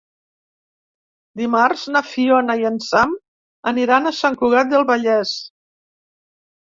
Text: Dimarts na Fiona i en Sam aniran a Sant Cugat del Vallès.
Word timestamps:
Dimarts 1.41 1.83
na 1.95 2.01
Fiona 2.13 2.55
i 2.63 2.67
en 2.71 2.81
Sam 2.87 3.13
aniran 3.73 4.09
a 4.09 4.15
Sant 4.21 4.39
Cugat 4.41 4.73
del 4.73 4.89
Vallès. 4.93 5.35